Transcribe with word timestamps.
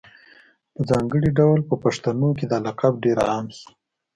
په 0.73 0.81
ځانګړي 0.89 1.29
ډول 1.39 1.59
په 1.69 1.75
پښتنو 1.83 2.29
کي 2.37 2.45
دا 2.51 2.57
لقب 2.67 2.93
ډېر 3.05 3.17
عام 3.29 3.45
شو 3.57 3.67